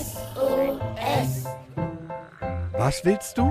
SOS. 0.00 1.46
Was 2.78 3.04
willst 3.04 3.36
du? 3.36 3.50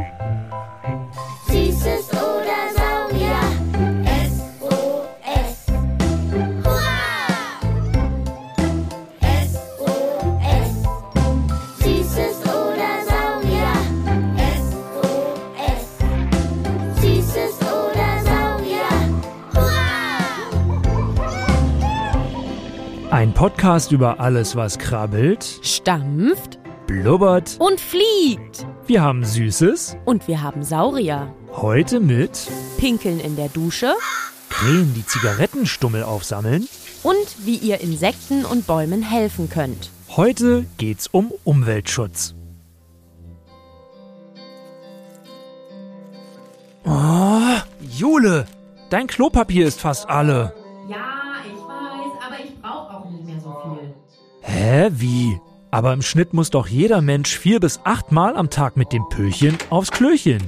Podcast 23.40 23.94
über 23.94 24.20
alles, 24.20 24.58
was 24.58 24.78
krabbelt, 24.78 25.62
stampft 25.62 26.60
blubbert. 26.88 27.56
und 27.60 27.80
fliegt. 27.80 28.68
Wir 28.86 29.02
haben 29.02 29.24
Süßes. 29.24 29.96
Und 30.04 30.28
wir 30.28 30.42
haben 30.42 30.62
Saurier. 30.62 31.34
Heute 31.54 32.02
mit 32.02 32.52
Pinkeln 32.78 33.22
in 33.22 33.38
der 33.38 33.48
Dusche 33.48 33.94
Krähen, 34.50 34.94
die 34.94 35.06
Zigarettenstummel 35.06 36.04
aufsammeln. 36.04 36.68
und 37.02 37.16
wie 37.46 37.56
ihr 37.56 37.80
Insekten 37.80 38.44
und 38.44 38.68
Bäumen 38.68 39.02
helfen 39.02 39.50
könnt. 39.50 39.90
Heute 40.18 40.66
geht's 40.78 41.08
um 41.08 41.32
Umweltschutz. 41.46 42.36
Oh, 46.84 47.58
Jule, 47.80 48.48
dein 48.90 49.08
Klopapier 49.08 49.66
ist 49.66 49.80
fast 49.80 50.10
alle. 50.10 50.54
Ja, 50.90 51.20
Hä, 54.50 54.90
wie? 54.92 55.40
Aber 55.70 55.94
im 55.94 56.02
Schnitt 56.02 56.34
muss 56.34 56.50
doch 56.50 56.66
jeder 56.66 57.02
Mensch 57.02 57.38
vier 57.38 57.60
bis 57.60 57.80
acht 57.84 58.12
Mal 58.12 58.36
am 58.36 58.50
Tag 58.50 58.78
mit 58.78 58.92
dem 58.92 59.08
Pöchen 59.08 59.56
aufs 59.70 59.92
Klöchen. 59.92 60.44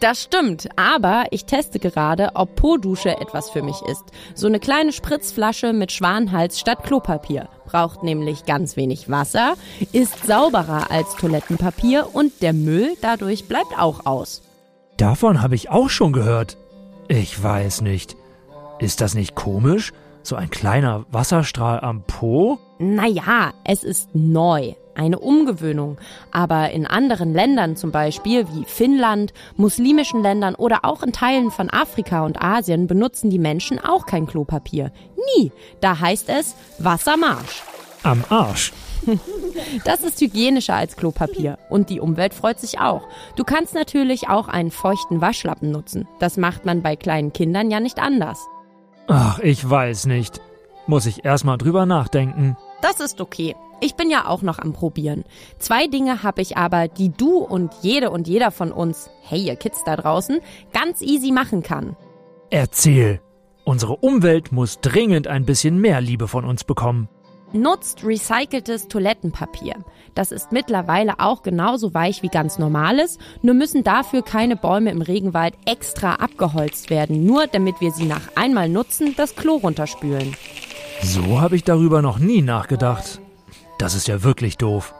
Das 0.00 0.22
stimmt, 0.22 0.68
aber 0.76 1.26
ich 1.30 1.44
teste 1.44 1.78
gerade, 1.78 2.30
ob 2.34 2.56
Po-Dusche 2.56 3.20
etwas 3.20 3.50
für 3.50 3.62
mich 3.62 3.80
ist. 3.82 4.02
So 4.34 4.48
eine 4.48 4.58
kleine 4.58 4.92
Spritzflasche 4.92 5.72
mit 5.72 5.92
Schwanhals 5.92 6.58
statt 6.58 6.82
Klopapier. 6.82 7.48
Braucht 7.66 8.02
nämlich 8.02 8.46
ganz 8.46 8.76
wenig 8.76 9.08
Wasser, 9.08 9.54
ist 9.92 10.26
sauberer 10.26 10.90
als 10.90 11.14
Toilettenpapier 11.14 12.08
und 12.12 12.42
der 12.42 12.52
Müll 12.52 12.96
dadurch 13.00 13.46
bleibt 13.46 13.78
auch 13.78 14.06
aus. 14.06 14.42
Davon 14.96 15.40
habe 15.40 15.54
ich 15.54 15.70
auch 15.70 15.88
schon 15.88 16.12
gehört. 16.12 16.56
Ich 17.06 17.40
weiß 17.40 17.82
nicht. 17.82 18.16
Ist 18.80 19.00
das 19.00 19.14
nicht 19.14 19.36
komisch? 19.36 19.92
So 20.22 20.34
ein 20.34 20.50
kleiner 20.50 21.04
Wasserstrahl 21.12 21.80
am 21.80 22.02
Po? 22.02 22.58
Naja, 22.82 23.52
es 23.62 23.84
ist 23.84 24.08
neu, 24.14 24.72
eine 24.94 25.18
Umgewöhnung. 25.18 25.98
Aber 26.32 26.70
in 26.70 26.86
anderen 26.86 27.34
Ländern 27.34 27.76
zum 27.76 27.92
Beispiel 27.92 28.46
wie 28.54 28.64
Finnland, 28.64 29.34
muslimischen 29.56 30.22
Ländern 30.22 30.54
oder 30.54 30.86
auch 30.86 31.02
in 31.02 31.12
Teilen 31.12 31.50
von 31.50 31.68
Afrika 31.68 32.24
und 32.24 32.40
Asien 32.42 32.86
benutzen 32.86 33.28
die 33.28 33.38
Menschen 33.38 33.78
auch 33.78 34.06
kein 34.06 34.26
Klopapier. 34.26 34.92
Nie. 35.36 35.52
Da 35.82 36.00
heißt 36.00 36.30
es 36.30 36.56
Wassermarsch. 36.78 37.62
Am 38.02 38.24
Arsch. 38.30 38.72
Das 39.84 40.02
ist 40.02 40.20
hygienischer 40.20 40.74
als 40.74 40.96
Klopapier. 40.96 41.58
Und 41.68 41.90
die 41.90 42.00
Umwelt 42.00 42.32
freut 42.32 42.60
sich 42.60 42.80
auch. 42.80 43.02
Du 43.36 43.44
kannst 43.44 43.74
natürlich 43.74 44.28
auch 44.28 44.48
einen 44.48 44.70
feuchten 44.70 45.20
Waschlappen 45.20 45.70
nutzen. 45.70 46.08
Das 46.18 46.36
macht 46.38 46.64
man 46.64 46.82
bei 46.82 46.96
kleinen 46.96 47.32
Kindern 47.32 47.70
ja 47.70 47.80
nicht 47.80 47.98
anders. 47.98 48.38
Ach, 49.06 49.38
ich 49.40 49.68
weiß 49.68 50.06
nicht. 50.06 50.40
Muss 50.86 51.06
ich 51.06 51.24
erstmal 51.24 51.58
drüber 51.58 51.84
nachdenken. 51.84 52.56
Das 52.80 53.00
ist 53.00 53.20
okay. 53.20 53.54
Ich 53.82 53.94
bin 53.94 54.10
ja 54.10 54.26
auch 54.26 54.42
noch 54.42 54.58
am 54.58 54.72
Probieren. 54.72 55.24
Zwei 55.58 55.86
Dinge 55.86 56.22
habe 56.22 56.42
ich 56.42 56.56
aber, 56.56 56.88
die 56.88 57.10
du 57.10 57.38
und 57.38 57.72
jede 57.80 58.10
und 58.10 58.28
jeder 58.28 58.50
von 58.50 58.72
uns, 58.72 59.10
hey 59.22 59.40
ihr 59.40 59.56
Kids 59.56 59.84
da 59.84 59.96
draußen, 59.96 60.40
ganz 60.72 61.00
easy 61.00 61.32
machen 61.32 61.62
kann. 61.62 61.96
Erzähl. 62.50 63.20
Unsere 63.64 63.96
Umwelt 63.96 64.52
muss 64.52 64.80
dringend 64.80 65.28
ein 65.28 65.44
bisschen 65.44 65.80
mehr 65.80 66.00
Liebe 66.00 66.28
von 66.28 66.44
uns 66.44 66.64
bekommen. 66.64 67.08
Nutzt 67.52 68.04
recyceltes 68.04 68.88
Toilettenpapier. 68.88 69.74
Das 70.14 70.30
ist 70.30 70.52
mittlerweile 70.52 71.18
auch 71.18 71.42
genauso 71.42 71.94
weich 71.94 72.22
wie 72.22 72.28
ganz 72.28 72.58
normales, 72.58 73.18
nur 73.42 73.54
müssen 73.54 73.82
dafür 73.82 74.22
keine 74.22 74.56
Bäume 74.56 74.90
im 74.90 75.02
Regenwald 75.02 75.54
extra 75.66 76.14
abgeholzt 76.16 76.90
werden, 76.90 77.24
nur 77.24 77.46
damit 77.46 77.80
wir 77.80 77.92
sie 77.92 78.06
nach 78.06 78.28
einmal 78.36 78.68
nutzen 78.68 79.14
das 79.16 79.36
Klo 79.36 79.56
runterspülen. 79.56 80.36
So 81.02 81.40
habe 81.40 81.56
ich 81.56 81.64
darüber 81.64 82.02
noch 82.02 82.18
nie 82.18 82.42
nachgedacht. 82.42 83.20
Das 83.78 83.94
ist 83.94 84.06
ja 84.08 84.22
wirklich 84.22 84.58
doof. 84.58 84.94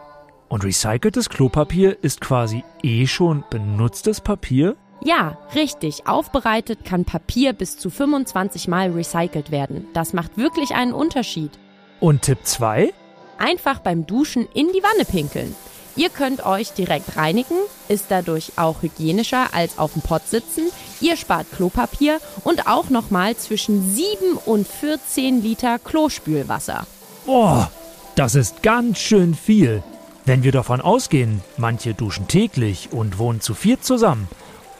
Und 0.48 0.64
recyceltes 0.64 1.28
Klopapier 1.28 2.02
ist 2.02 2.20
quasi 2.20 2.64
eh 2.82 3.06
schon 3.06 3.44
benutztes 3.50 4.20
Papier? 4.20 4.76
Ja, 5.02 5.38
richtig. 5.54 6.06
Aufbereitet 6.06 6.84
kann 6.84 7.04
Papier 7.04 7.52
bis 7.52 7.76
zu 7.78 7.90
25 7.90 8.68
Mal 8.68 8.90
recycelt 8.90 9.50
werden. 9.50 9.86
Das 9.92 10.12
macht 10.12 10.36
wirklich 10.36 10.74
einen 10.74 10.92
Unterschied. 10.92 11.52
Und 12.00 12.22
Tipp 12.22 12.38
2? 12.42 12.92
Einfach 13.38 13.80
beim 13.80 14.06
Duschen 14.06 14.48
in 14.54 14.68
die 14.72 14.82
Wanne 14.82 15.04
pinkeln. 15.04 15.54
Ihr 15.96 16.08
könnt 16.08 16.46
euch 16.46 16.72
direkt 16.72 17.16
reinigen, 17.16 17.56
ist 17.88 18.06
dadurch 18.08 18.52
auch 18.56 18.82
hygienischer 18.82 19.52
als 19.52 19.78
auf 19.78 19.92
dem 19.92 20.02
Pott 20.02 20.26
sitzen. 20.28 20.64
Ihr 21.00 21.16
spart 21.16 21.46
Klopapier 21.54 22.18
und 22.44 22.66
auch 22.66 22.90
nochmal 22.90 23.36
zwischen 23.36 23.94
7 23.94 24.36
und 24.46 24.66
14 24.66 25.42
Liter 25.42 25.78
Klospülwasser. 25.78 26.86
Boah, 27.26 27.70
das 28.14 28.34
ist 28.34 28.62
ganz 28.62 28.98
schön 28.98 29.34
viel. 29.34 29.82
Wenn 30.24 30.42
wir 30.42 30.52
davon 30.52 30.80
ausgehen, 30.80 31.42
manche 31.56 31.94
duschen 31.94 32.28
täglich 32.28 32.90
und 32.92 33.18
wohnen 33.18 33.40
zu 33.40 33.54
viert 33.54 33.84
zusammen 33.84 34.28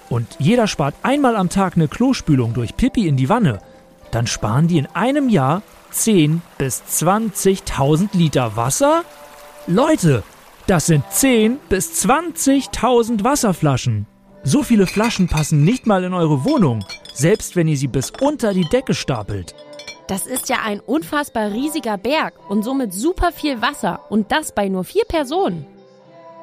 und 0.09 0.27
jeder 0.39 0.67
spart 0.67 0.95
einmal 1.03 1.37
am 1.37 1.49
Tag 1.49 1.77
eine 1.77 1.89
Klospülung 1.89 2.53
durch 2.53 2.77
Pipi 2.77 3.07
in 3.09 3.17
die 3.17 3.29
Wanne, 3.29 3.61
dann 4.11 4.27
sparen 4.27 4.69
die 4.69 4.79
in 4.79 4.87
einem 4.87 5.29
Jahr 5.29 5.63
10 5.91 6.43
bis 6.59 6.83
20.000 6.89 8.11
Liter 8.13 8.57
Wasser? 8.57 9.05
Leute, 9.67 10.23
das 10.67 10.87
sind 10.87 11.05
10 11.11 11.59
bis 11.69 12.05
20.000 12.07 13.25
Wasserflaschen. 13.25 14.07
So 14.43 14.63
viele 14.63 14.87
Flaschen 14.87 15.29
passen 15.29 15.65
nicht 15.65 15.87
mal 15.87 16.05
in 16.05 16.15
eure 16.15 16.45
Wohnung, 16.45 16.85
selbst 17.13 17.57
wenn 17.57 17.69
ihr 17.69 17.77
sie 17.77 17.89
bis 17.89 18.11
unter 18.21 18.55
die 18.55 18.69
Decke 18.69 18.95
stapelt. 18.95 19.55
Das 20.07 20.27
ist 20.27 20.49
ja 20.49 20.57
ein 20.65 20.81
unfassbar 20.81 21.53
riesiger 21.53 21.99
Berg 21.99 22.35
und 22.49 22.65
somit 22.65 22.93
super 22.93 23.33
viel 23.33 23.63
Wasser 23.63 24.01
und 24.11 24.33
das 24.33 24.53
bei 24.53 24.69
nur 24.69 24.85
vier 24.85 25.05
Personen. 25.07 25.67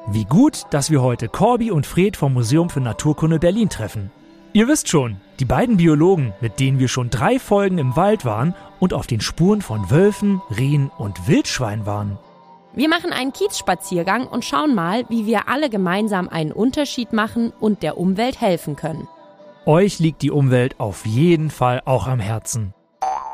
Wie 0.06 0.24
gut, 0.24 0.62
dass 0.70 0.90
wir 0.90 1.02
heute 1.02 1.28
Corby 1.28 1.70
und 1.70 1.86
Fred 1.86 2.16
vom 2.16 2.32
Museum 2.32 2.70
für 2.70 2.80
Naturkunde 2.80 3.38
Berlin 3.38 3.68
treffen. 3.68 4.10
Ihr 4.54 4.68
wisst 4.68 4.88
schon, 4.88 5.20
die 5.38 5.44
beiden 5.44 5.76
Biologen, 5.76 6.32
mit 6.40 6.60
denen 6.60 6.78
wir 6.78 6.88
schon 6.88 7.10
drei 7.10 7.38
Folgen 7.38 7.76
im 7.76 7.94
Wald 7.94 8.24
waren 8.24 8.54
und 8.80 8.94
auf 8.94 9.06
den 9.06 9.20
Spuren 9.20 9.60
von 9.60 9.90
Wölfen, 9.90 10.40
Rehen 10.56 10.90
und 10.96 11.28
Wildschwein 11.28 11.84
waren. 11.84 12.18
Wir 12.78 12.88
machen 12.88 13.12
einen 13.12 13.32
Kiezspaziergang 13.32 14.28
und 14.28 14.44
schauen 14.44 14.72
mal, 14.72 15.04
wie 15.08 15.26
wir 15.26 15.48
alle 15.48 15.68
gemeinsam 15.68 16.28
einen 16.28 16.52
Unterschied 16.52 17.12
machen 17.12 17.52
und 17.58 17.82
der 17.82 17.98
Umwelt 17.98 18.40
helfen 18.40 18.76
können. 18.76 19.08
Euch 19.66 19.98
liegt 19.98 20.22
die 20.22 20.30
Umwelt 20.30 20.78
auf 20.78 21.04
jeden 21.04 21.50
Fall 21.50 21.82
auch 21.86 22.06
am 22.06 22.20
Herzen. 22.20 22.72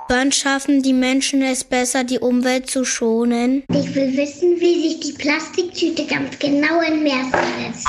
Wann 0.08 0.32
schaffen 0.32 0.82
die 0.82 0.94
Menschen 0.94 1.42
es 1.42 1.62
besser, 1.62 2.04
die 2.04 2.20
Umwelt 2.20 2.70
zu 2.70 2.86
schonen? 2.86 3.64
Ich 3.68 3.94
will 3.94 4.16
wissen, 4.16 4.58
wie 4.60 4.88
sich 4.88 5.00
die 5.00 5.12
Plastiktüte 5.12 6.06
ganz 6.06 6.38
genau 6.38 6.80
im 6.80 7.02
Meer 7.02 7.24
verletzt. 7.30 7.86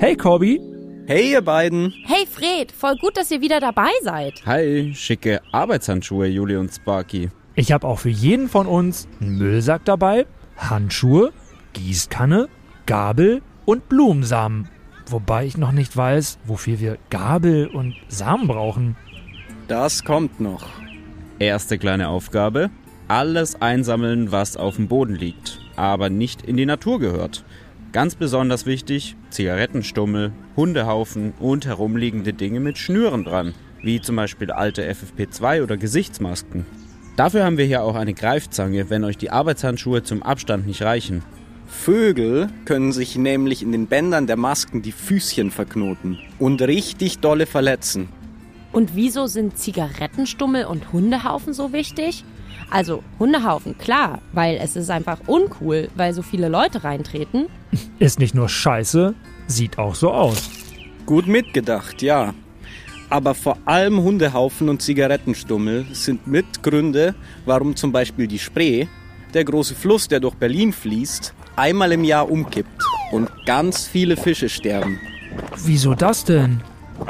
Hey 0.00 0.16
Corby, 0.16 0.60
Hey 1.06 1.30
ihr 1.30 1.42
beiden! 1.42 1.94
Hey 2.04 2.26
Fred, 2.26 2.72
voll 2.72 2.96
gut, 2.96 3.16
dass 3.16 3.30
ihr 3.30 3.40
wieder 3.40 3.60
dabei 3.60 3.90
seid. 4.02 4.44
Hi, 4.44 4.92
schicke 4.96 5.40
Arbeitshandschuhe, 5.52 6.26
Juli 6.26 6.56
und 6.56 6.74
Sparky. 6.74 7.30
Ich 7.56 7.72
habe 7.72 7.86
auch 7.86 7.98
für 7.98 8.10
jeden 8.10 8.48
von 8.48 8.66
uns 8.66 9.08
einen 9.20 9.38
Müllsack 9.38 9.84
dabei, 9.86 10.26
Handschuhe, 10.58 11.32
Gießkanne, 11.72 12.48
Gabel 12.84 13.42
und 13.64 13.88
Blumensamen. 13.88 14.68
Wobei 15.08 15.46
ich 15.46 15.56
noch 15.56 15.72
nicht 15.72 15.96
weiß, 15.96 16.38
wofür 16.44 16.80
wir 16.80 16.98
Gabel 17.10 17.66
und 17.68 17.94
Samen 18.08 18.46
brauchen. 18.46 18.96
Das 19.68 20.04
kommt 20.04 20.38
noch. 20.38 20.66
Erste 21.38 21.78
kleine 21.78 22.08
Aufgabe. 22.08 22.70
Alles 23.08 23.60
einsammeln, 23.60 24.32
was 24.32 24.56
auf 24.56 24.76
dem 24.76 24.88
Boden 24.88 25.14
liegt, 25.14 25.60
aber 25.76 26.10
nicht 26.10 26.42
in 26.42 26.56
die 26.56 26.66
Natur 26.66 26.98
gehört. 26.98 27.44
Ganz 27.92 28.16
besonders 28.16 28.66
wichtig, 28.66 29.16
Zigarettenstummel, 29.30 30.32
Hundehaufen 30.56 31.32
und 31.38 31.66
herumliegende 31.66 32.32
Dinge 32.32 32.60
mit 32.60 32.76
Schnüren 32.78 33.24
dran, 33.24 33.54
wie 33.80 34.00
zum 34.00 34.16
Beispiel 34.16 34.50
alte 34.50 34.90
FFP2 34.90 35.62
oder 35.62 35.76
Gesichtsmasken. 35.76 36.66
Dafür 37.16 37.44
haben 37.44 37.56
wir 37.56 37.64
hier 37.64 37.82
auch 37.82 37.94
eine 37.94 38.12
Greifzange, 38.12 38.90
wenn 38.90 39.02
euch 39.02 39.16
die 39.16 39.30
Arbeitshandschuhe 39.30 40.02
zum 40.02 40.22
Abstand 40.22 40.66
nicht 40.66 40.82
reichen. 40.82 41.22
Vögel 41.66 42.48
können 42.66 42.92
sich 42.92 43.16
nämlich 43.16 43.62
in 43.62 43.72
den 43.72 43.86
Bändern 43.86 44.26
der 44.26 44.36
Masken 44.36 44.82
die 44.82 44.92
Füßchen 44.92 45.50
verknoten 45.50 46.18
und 46.38 46.60
richtig 46.60 47.20
dolle 47.20 47.46
verletzen. 47.46 48.10
Und 48.70 48.94
wieso 48.94 49.26
sind 49.26 49.56
Zigarettenstummel 49.56 50.66
und 50.66 50.92
Hundehaufen 50.92 51.54
so 51.54 51.72
wichtig? 51.72 52.22
Also 52.70 53.02
Hundehaufen, 53.18 53.78
klar, 53.78 54.20
weil 54.32 54.58
es 54.62 54.76
ist 54.76 54.90
einfach 54.90 55.20
uncool, 55.26 55.88
weil 55.94 56.12
so 56.12 56.20
viele 56.20 56.48
Leute 56.48 56.84
reintreten. 56.84 57.46
Ist 57.98 58.18
nicht 58.18 58.34
nur 58.34 58.48
scheiße, 58.48 59.14
sieht 59.46 59.78
auch 59.78 59.94
so 59.94 60.10
aus. 60.10 60.50
Gut 61.06 61.26
mitgedacht, 61.28 62.02
ja. 62.02 62.34
Aber 63.08 63.34
vor 63.34 63.56
allem 63.64 64.02
Hundehaufen 64.02 64.68
und 64.68 64.82
Zigarettenstummel 64.82 65.86
sind 65.92 66.26
Mitgründe, 66.26 67.14
warum 67.44 67.76
zum 67.76 67.92
Beispiel 67.92 68.26
die 68.26 68.38
Spree, 68.38 68.86
der 69.32 69.44
große 69.44 69.74
Fluss, 69.74 70.08
der 70.08 70.20
durch 70.20 70.34
Berlin 70.34 70.72
fließt, 70.72 71.34
einmal 71.56 71.92
im 71.92 72.04
Jahr 72.04 72.30
umkippt 72.30 72.82
und 73.12 73.30
ganz 73.44 73.86
viele 73.86 74.16
Fische 74.16 74.48
sterben. 74.48 75.00
Wieso 75.64 75.94
das 75.94 76.24
denn? 76.24 76.62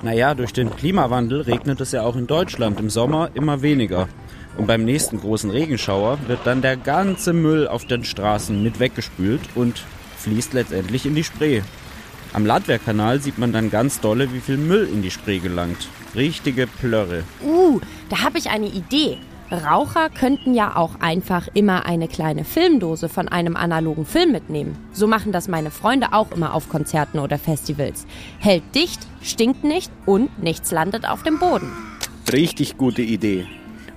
Naja, 0.03 0.35
durch 0.35 0.53
den 0.53 0.75
Klimawandel 0.75 1.43
regnet 1.43 1.81
es 1.81 1.93
ja 1.93 2.03
auch 2.03 2.17
in 2.17 2.27
Deutschland 2.27 2.81
im 2.81 2.91
Sommer 2.91 3.31
immer 3.35 3.63
weniger. 3.63 4.09
Und 4.57 4.67
beim 4.67 4.85
nächsten 4.85 5.21
großen 5.21 5.51
Regenschauer 5.51 6.19
wird 6.27 6.41
dann 6.45 6.63
der 6.63 6.77
ganze 6.77 7.33
Müll 7.33 7.69
auf 7.69 7.85
den 7.85 8.05
Straßen 8.05 8.63
mit 8.63 8.81
weggespült 8.81 9.43
und 9.55 9.83
fließt 10.19 10.55
letztendlich 10.55 11.07
in 11.07 11.15
die 11.15 11.25
Spree. 11.25 11.61
Am 12.37 12.45
Landwehrkanal 12.45 13.23
sieht 13.23 13.39
man 13.39 13.55
dann 13.55 13.71
ganz 13.71 13.99
dolle, 14.01 14.31
wie 14.35 14.41
viel 14.41 14.59
Müll 14.59 14.87
in 14.93 15.01
die 15.01 15.11
Spree 15.11 15.39
gelangt. 15.39 15.89
Richtige 16.15 16.67
Plörre. 16.67 17.25
Uh, 17.43 17.81
da 18.11 18.25
habe 18.25 18.37
ich 18.37 18.51
eine 18.51 18.67
Idee. 18.67 19.17
Raucher 19.51 20.11
könnten 20.11 20.53
ja 20.53 20.77
auch 20.77 21.01
einfach 21.01 21.49
immer 21.55 21.87
eine 21.87 22.09
kleine 22.09 22.45
Filmdose 22.45 23.09
von 23.09 23.29
einem 23.29 23.57
analogen 23.57 24.05
Film 24.05 24.33
mitnehmen. 24.33 24.77
So 24.93 25.07
machen 25.07 25.33
das 25.33 25.49
meine 25.49 25.71
Freunde 25.71 26.13
auch 26.13 26.31
immer 26.31 26.53
auf 26.53 26.69
Konzerten 26.69 27.21
oder 27.21 27.39
Festivals. 27.39 28.07
Hält 28.39 28.65
dicht, 28.75 29.01
stinkt 29.23 29.65
nicht 29.65 29.91
und 30.05 30.43
nichts 30.43 30.73
landet 30.73 31.09
auf 31.09 31.23
dem 31.23 31.39
Boden. 31.39 31.73
Richtig 32.31 32.77
gute 32.77 33.01
Idee. 33.01 33.47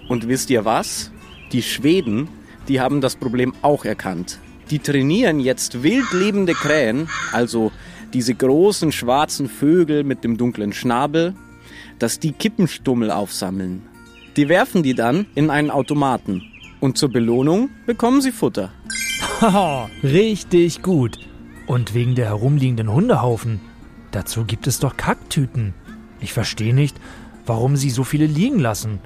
Und 0.07 0.29
wisst 0.29 0.49
ihr 0.49 0.63
was? 0.63 1.11
Die 1.51 1.61
Schweden, 1.61 2.29
die 2.69 2.79
haben 2.79 3.01
das 3.01 3.17
Problem 3.17 3.53
auch 3.63 3.83
erkannt. 3.83 4.39
Die 4.71 4.79
trainieren 4.79 5.41
jetzt 5.41 5.83
wild 5.83 6.13
lebende 6.13 6.53
Krähen, 6.53 7.09
also 7.33 7.71
diese 8.13 8.35
großen 8.35 8.91
schwarzen 8.91 9.49
Vögel 9.49 10.03
mit 10.03 10.23
dem 10.23 10.37
dunklen 10.37 10.73
Schnabel, 10.73 11.35
dass 11.99 12.19
die 12.19 12.31
Kippenstummel 12.31 13.11
aufsammeln. 13.11 13.83
Die 14.35 14.49
werfen 14.49 14.83
die 14.83 14.93
dann 14.93 15.25
in 15.35 15.49
einen 15.49 15.71
Automaten. 15.71 16.43
Und 16.79 16.97
zur 16.97 17.11
Belohnung 17.11 17.69
bekommen 17.85 18.21
sie 18.21 18.31
Futter. 18.31 18.71
Haha, 19.41 19.89
richtig 20.01 20.81
gut. 20.81 21.19
Und 21.67 21.93
wegen 21.93 22.15
der 22.15 22.27
herumliegenden 22.27 22.91
Hundehaufen. 22.91 23.59
Dazu 24.11 24.45
gibt 24.45 24.65
es 24.65 24.79
doch 24.79 24.97
Kacktüten. 24.97 25.73
Ich 26.21 26.33
verstehe 26.33 26.73
nicht, 26.73 26.95
warum 27.45 27.75
sie 27.75 27.89
so 27.89 28.03
viele 28.03 28.25
liegen 28.25 28.59
lassen. 28.59 28.99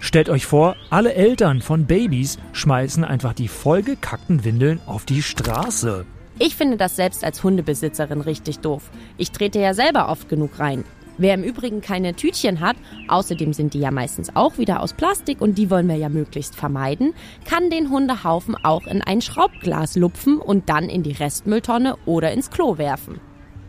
Stellt 0.00 0.28
euch 0.28 0.46
vor, 0.46 0.76
alle 0.90 1.14
Eltern 1.14 1.60
von 1.60 1.86
Babys 1.86 2.38
schmeißen 2.52 3.04
einfach 3.04 3.32
die 3.32 3.48
vollgekackten 3.48 4.44
Windeln 4.44 4.80
auf 4.86 5.04
die 5.04 5.22
Straße. 5.22 6.04
Ich 6.40 6.54
finde 6.54 6.76
das 6.76 6.94
selbst 6.94 7.24
als 7.24 7.42
Hundebesitzerin 7.42 8.20
richtig 8.20 8.60
doof. 8.60 8.90
Ich 9.16 9.32
trete 9.32 9.58
ja 9.58 9.74
selber 9.74 10.08
oft 10.08 10.28
genug 10.28 10.58
rein. 10.60 10.84
Wer 11.20 11.34
im 11.34 11.42
Übrigen 11.42 11.80
keine 11.80 12.14
Tütchen 12.14 12.60
hat, 12.60 12.76
außerdem 13.08 13.52
sind 13.52 13.74
die 13.74 13.80
ja 13.80 13.90
meistens 13.90 14.36
auch 14.36 14.56
wieder 14.56 14.80
aus 14.80 14.92
Plastik 14.92 15.40
und 15.40 15.58
die 15.58 15.68
wollen 15.68 15.88
wir 15.88 15.96
ja 15.96 16.08
möglichst 16.08 16.54
vermeiden, 16.54 17.12
kann 17.44 17.70
den 17.70 17.90
Hundehaufen 17.90 18.54
auch 18.54 18.86
in 18.86 19.02
ein 19.02 19.20
Schraubglas 19.20 19.96
lupfen 19.96 20.38
und 20.38 20.68
dann 20.68 20.88
in 20.88 21.02
die 21.02 21.12
Restmülltonne 21.12 21.96
oder 22.06 22.30
ins 22.30 22.50
Klo 22.50 22.78
werfen. 22.78 23.20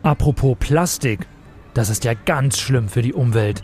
Apropos 0.04 0.56
Plastik, 0.60 1.26
das 1.74 1.90
ist 1.90 2.04
ja 2.04 2.14
ganz 2.14 2.58
schlimm 2.60 2.88
für 2.88 3.02
die 3.02 3.14
Umwelt. 3.14 3.62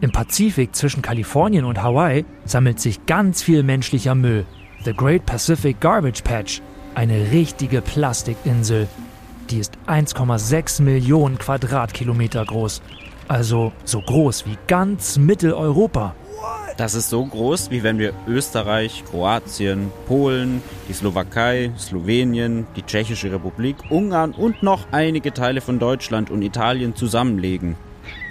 Im 0.00 0.10
Pazifik 0.10 0.74
zwischen 0.74 1.02
Kalifornien 1.02 1.64
und 1.64 1.80
Hawaii 1.80 2.24
sammelt 2.44 2.80
sich 2.80 3.06
ganz 3.06 3.42
viel 3.42 3.62
menschlicher 3.62 4.16
Müll. 4.16 4.44
The 4.84 4.92
Great 4.92 5.24
Pacific 5.24 5.78
Garbage 5.80 6.22
Patch, 6.22 6.62
eine 6.94 7.30
richtige 7.32 7.80
Plastikinsel. 7.80 8.88
Die 9.50 9.58
ist 9.58 9.72
1,6 9.86 10.82
Millionen 10.82 11.38
Quadratkilometer 11.38 12.44
groß. 12.44 12.82
Also 13.28 13.72
so 13.84 14.00
groß 14.00 14.46
wie 14.46 14.58
ganz 14.66 15.16
Mitteleuropa. 15.16 16.14
Das 16.76 16.94
ist 16.94 17.10
so 17.10 17.24
groß, 17.24 17.70
wie 17.70 17.82
wenn 17.82 17.98
wir 17.98 18.14
Österreich, 18.26 19.04
Kroatien, 19.04 19.92
Polen, 20.06 20.62
die 20.88 20.94
Slowakei, 20.94 21.72
Slowenien, 21.78 22.66
die 22.74 22.82
Tschechische 22.82 23.30
Republik, 23.30 23.76
Ungarn 23.90 24.32
und 24.32 24.62
noch 24.62 24.86
einige 24.90 25.34
Teile 25.34 25.60
von 25.60 25.78
Deutschland 25.78 26.30
und 26.30 26.42
Italien 26.42 26.96
zusammenlegen. 26.96 27.76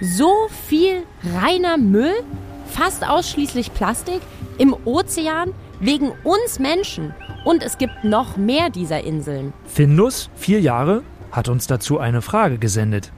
So 0.00 0.32
viel 0.66 1.04
reiner 1.32 1.76
Müll, 1.76 2.24
fast 2.66 3.08
ausschließlich 3.08 3.72
Plastik, 3.72 4.20
im 4.58 4.74
Ozean, 4.84 5.54
wegen 5.80 6.12
uns 6.24 6.58
Menschen. 6.58 7.14
Und 7.44 7.62
es 7.62 7.78
gibt 7.78 8.04
noch 8.04 8.36
mehr 8.36 8.70
dieser 8.70 9.02
Inseln. 9.02 9.52
Findus, 9.66 10.30
vier 10.36 10.60
Jahre, 10.60 11.02
hat 11.32 11.48
uns 11.48 11.66
dazu 11.66 11.98
eine 11.98 12.22
Frage 12.22 12.58
gesendet. 12.58 13.12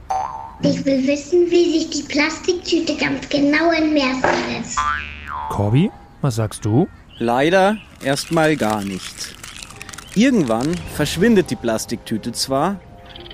Ich 0.61 0.85
will 0.85 1.05
wissen, 1.05 1.49
wie 1.51 1.79
sich 1.79 1.89
die 1.89 2.03
Plastiktüte 2.03 2.95
ganz 2.95 3.27
genau 3.27 3.71
im 3.71 3.93
Meer 3.93 4.15
verletzt. 4.21 4.79
Corby, 5.49 5.91
was 6.21 6.35
sagst 6.35 6.63
du? 6.63 6.87
Leider 7.17 7.77
erstmal 8.03 8.55
gar 8.55 8.83
nicht. 8.83 9.35
Irgendwann 10.15 10.73
verschwindet 10.95 11.49
die 11.49 11.55
Plastiktüte 11.55 12.31
zwar, 12.31 12.79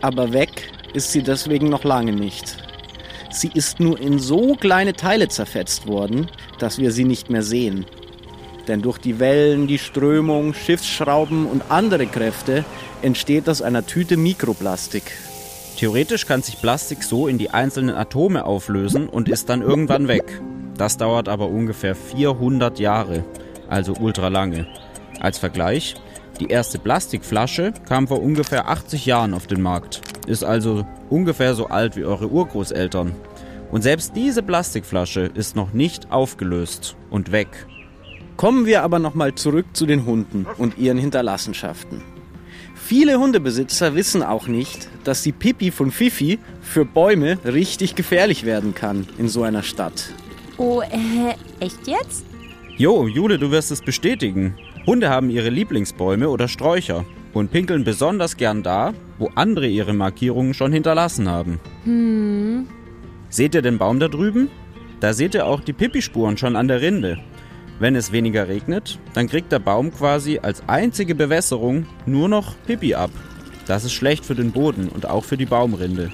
aber 0.02 0.34
weg 0.34 0.72
ist 0.94 1.12
sie 1.12 1.22
deswegen 1.22 1.70
noch 1.70 1.84
lange 1.84 2.14
nicht. 2.14 2.58
Sie 3.32 3.52
ist 3.54 3.80
nur 3.80 4.00
in 4.00 4.18
so 4.18 4.56
kleine 4.56 4.94
Teile 4.94 5.28
zerfetzt 5.28 5.88
worden, 5.88 6.32
dass 6.58 6.80
wir 6.80 6.92
sie 6.92 7.04
nicht 7.04 7.30
mehr 7.30 7.44
sehen. 7.44 7.86
Denn 8.70 8.84
durch 8.84 9.00
die 9.00 9.18
Wellen, 9.20 9.66
die 9.66 9.80
Strömung, 9.80 10.54
Schiffsschrauben 10.54 11.48
und 11.48 11.64
andere 11.70 12.06
Kräfte 12.06 12.64
entsteht 13.02 13.50
aus 13.50 13.64
einer 13.64 13.84
Tüte 13.88 14.16
Mikroplastik. 14.16 15.12
Theoretisch 15.78 16.28
kann 16.28 16.44
sich 16.44 16.62
Plastik 16.62 17.02
so 17.02 17.28
in 17.28 17.40
die 17.40 17.50
einzelnen 17.50 17.96
Atome 17.96 18.46
auflösen 18.46 19.10
und 19.10 19.28
ist 19.28 19.50
dann 19.50 19.64
irgendwann 19.64 20.08
weg. 20.08 20.40
Das 20.78 20.98
dauert 20.98 21.28
aber 21.30 21.48
ungefähr 21.48 21.96
400 21.96 22.78
Jahre, 22.78 23.26
also 23.68 23.94
ultra 24.00 24.28
lange. 24.28 24.68
Als 25.20 25.40
Vergleich, 25.40 25.96
die 26.40 26.48
erste 26.48 26.78
Plastikflasche 26.78 27.74
kam 27.88 28.08
vor 28.08 28.22
ungefähr 28.22 28.70
80 28.70 29.04
Jahren 29.08 29.34
auf 29.34 29.48
den 29.48 29.64
Markt, 29.64 30.02
ist 30.28 30.44
also 30.44 30.86
ungefähr 31.10 31.56
so 31.56 31.68
alt 31.68 31.96
wie 31.96 32.06
eure 32.06 32.28
Urgroßeltern. 32.28 33.14
Und 33.72 33.82
selbst 33.82 34.16
diese 34.16 34.44
Plastikflasche 34.44 35.22
ist 35.34 35.56
noch 35.56 35.74
nicht 35.74 36.12
aufgelöst 36.12 36.96
und 37.10 37.32
weg. 37.32 37.48
Kommen 38.40 38.66
wir 38.66 38.84
aber 38.84 39.00
nochmal 39.00 39.36
zurück 39.36 39.66
zu 39.74 39.86
den 39.86 40.06
Hunden 40.06 40.46
und 40.58 40.78
ihren 40.78 40.98
Hinterlassenschaften. 40.98 42.02
Viele 42.74 43.20
Hundebesitzer 43.20 43.96
wissen 43.96 44.24
auch 44.24 44.48
nicht, 44.48 44.88
dass 45.04 45.24
die 45.24 45.34
Pipi 45.34 45.72
von 45.72 45.92
Fifi 45.92 46.40
für 46.62 46.86
Bäume 46.86 47.38
richtig 47.44 47.96
gefährlich 47.96 48.46
werden 48.46 48.74
kann 48.74 49.06
in 49.18 49.28
so 49.28 49.44
einer 49.44 49.62
Stadt. 49.62 50.14
Oh, 50.56 50.80
äh, 50.80 51.36
echt 51.60 51.86
jetzt? 51.86 52.24
Jo, 52.78 53.10
Jule, 53.10 53.40
du 53.40 53.52
wirst 53.52 53.72
es 53.72 53.82
bestätigen. 53.82 54.56
Hunde 54.88 55.10
haben 55.10 55.30
ihre 55.30 55.50
Lieblingsbäume 55.50 56.30
oder 56.30 56.48
Sträucher 56.48 57.04
und 57.34 57.52
pinkeln 57.52 57.84
besonders 57.84 58.38
gern 58.38 58.64
da, 58.64 58.94
wo 59.18 59.30
andere 59.36 59.68
ihre 59.68 59.92
Markierungen 59.92 60.54
schon 60.54 60.72
hinterlassen 60.72 61.28
haben. 61.28 61.60
Hm. 61.84 62.70
Seht 63.28 63.54
ihr 63.54 63.62
den 63.62 63.78
Baum 63.78 64.00
da 64.00 64.08
drüben? 64.08 64.48
Da 65.02 65.12
seht 65.12 65.36
ihr 65.36 65.46
auch 65.46 65.60
die 65.60 65.74
Pipi-Spuren 65.74 66.38
schon 66.38 66.56
an 66.56 66.70
der 66.70 66.82
Rinde. 66.82 67.20
Wenn 67.80 67.96
es 67.96 68.12
weniger 68.12 68.50
regnet, 68.50 69.00
dann 69.14 69.28
kriegt 69.28 69.54
der 69.54 69.60
Baum 69.60 69.94
quasi 69.94 70.40
als 70.42 70.64
einzige 70.68 71.16
Bewässerung 71.16 71.86
nur 72.06 72.28
noch 72.28 72.56
Pipi 72.68 72.94
ab. 72.94 73.12
Das 73.68 73.86
ist 73.86 73.94
schlecht 73.94 74.26
für 74.26 74.36
den 74.36 74.52
Boden 74.52 74.90
und 74.90 75.08
auch 75.08 75.24
für 75.24 75.38
die 75.38 75.46
Baumrinde. 75.46 76.12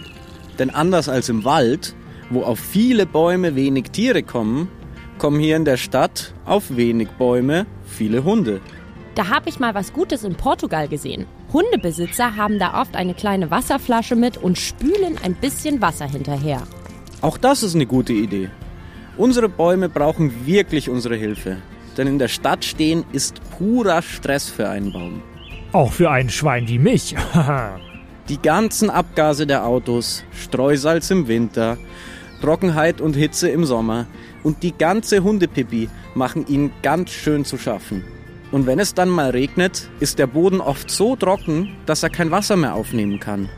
Denn 0.60 0.70
anders 0.70 1.10
als 1.10 1.28
im 1.28 1.44
Wald, 1.44 1.96
wo 2.30 2.44
auf 2.44 2.60
viele 2.60 3.08
Bäume 3.08 3.56
wenig 3.56 3.86
Tiere 3.92 4.22
kommen, 4.22 4.70
kommen 5.18 5.40
hier 5.40 5.56
in 5.56 5.66
der 5.66 5.78
Stadt 5.78 6.34
auf 6.46 6.76
wenig 6.76 7.10
Bäume 7.18 7.66
viele 7.86 8.24
Hunde. 8.24 8.62
Da 9.16 9.30
habe 9.30 9.50
ich 9.50 9.60
mal 9.60 9.74
was 9.74 9.92
Gutes 9.92 10.24
in 10.24 10.36
Portugal 10.36 10.88
gesehen. 10.88 11.26
Hundebesitzer 11.52 12.36
haben 12.36 12.60
da 12.60 12.80
oft 12.82 12.96
eine 12.96 13.14
kleine 13.14 13.50
Wasserflasche 13.50 14.16
mit 14.16 14.38
und 14.38 14.60
spülen 14.60 15.18
ein 15.24 15.34
bisschen 15.34 15.82
Wasser 15.82 16.06
hinterher. 16.06 16.62
Auch 17.22 17.38
das 17.38 17.64
ist 17.64 17.74
eine 17.74 17.86
gute 17.86 18.14
Idee. 18.14 18.50
Unsere 19.18 19.48
Bäume 19.48 19.88
brauchen 19.88 20.46
wirklich 20.46 20.90
unsere 20.90 21.16
Hilfe. 21.16 21.58
Denn 21.98 22.08
in 22.08 22.20
der 22.20 22.28
Stadt 22.28 22.66
stehen 22.66 23.06
ist 23.14 23.40
purer 23.58 24.02
Stress 24.02 24.50
für 24.50 24.68
einen 24.68 24.92
Baum. 24.92 25.22
Auch 25.72 25.94
für 25.94 26.12
ein 26.12 26.30
Schwein 26.30 26.68
wie 26.68 26.80
mich. 26.80 27.16
Die 28.30 28.42
ganzen 28.42 28.90
Abgase 28.90 29.48
der 29.48 29.66
Autos, 29.66 30.24
Streusalz 30.32 31.12
im 31.12 31.28
Winter, 31.28 31.78
Trockenheit 32.42 33.00
und 33.00 33.16
Hitze 33.16 33.50
im 33.50 33.66
Sommer 33.66 34.08
und 34.44 34.64
die 34.64 34.76
ganze 34.76 35.24
Hundepipi 35.24 35.90
machen 36.16 36.46
ihnen 36.48 36.72
ganz 36.82 37.12
schön 37.12 37.46
zu 37.46 37.58
schaffen. 37.58 38.04
Und 38.52 38.66
wenn 38.66 38.80
es 38.80 38.94
dann 38.94 39.10
mal 39.10 39.30
regnet, 39.30 39.90
ist 40.00 40.20
der 40.20 40.28
Boden 40.28 40.60
oft 40.60 40.90
so 40.90 41.16
trocken, 41.16 41.76
dass 41.86 42.04
er 42.04 42.10
kein 42.10 42.32
Wasser 42.32 42.56
mehr 42.56 42.74
aufnehmen 42.74 43.20
kann. 43.20 43.50